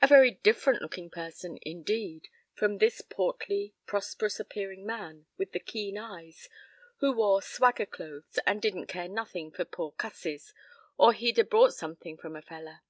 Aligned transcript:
A 0.00 0.06
very 0.06 0.30
different 0.30 0.80
looking 0.80 1.10
person, 1.10 1.58
indeed, 1.60 2.28
from 2.54 2.78
this 2.78 3.02
portly, 3.02 3.74
prosperous 3.84 4.40
appearing 4.40 4.86
man 4.86 5.26
with 5.36 5.52
the 5.52 5.60
keen 5.60 5.98
eyes, 5.98 6.48
who 7.00 7.12
wore 7.12 7.42
"swagger 7.42 7.84
clothes, 7.84 8.38
and 8.46 8.62
didn't 8.62 8.86
care 8.86 9.08
nothin' 9.08 9.50
fer 9.50 9.66
poor 9.66 9.92
cusses, 9.92 10.54
or 10.96 11.12
he'd 11.12 11.38
'a 11.38 11.44
bought 11.44 11.74
somethin' 11.74 12.16
from 12.16 12.34
a 12.34 12.40
feller." 12.40 12.80